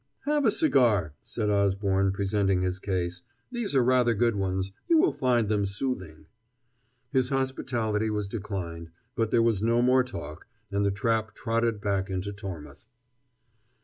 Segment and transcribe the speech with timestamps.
[0.21, 5.13] "Have a cigar," said Osborne, presenting his case; "these are rather good ones; you will
[5.13, 6.25] find them soothing."
[7.11, 12.09] His hospitality was declined, but there was no more talk, and the trap trotted back
[12.09, 12.87] into Tormouth.